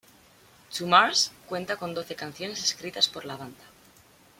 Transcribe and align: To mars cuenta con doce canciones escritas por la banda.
To 0.75 0.87
mars 0.87 1.31
cuenta 1.47 1.75
con 1.75 1.93
doce 1.93 2.15
canciones 2.15 2.63
escritas 2.63 3.07
por 3.07 3.23
la 3.23 3.37
banda. 3.37 3.63